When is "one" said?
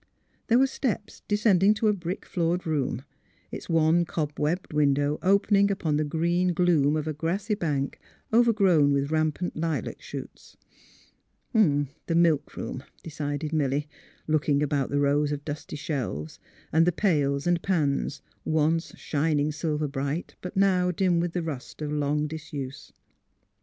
3.69-4.03